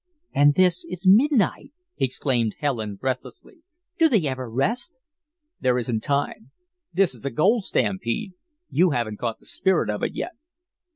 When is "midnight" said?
1.07-1.73